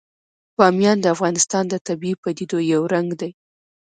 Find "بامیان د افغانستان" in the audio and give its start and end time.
0.57-1.63